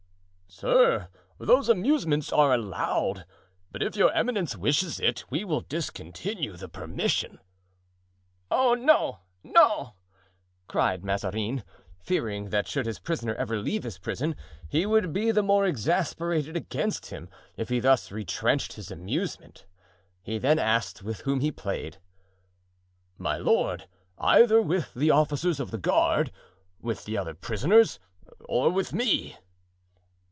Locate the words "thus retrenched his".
17.79-18.91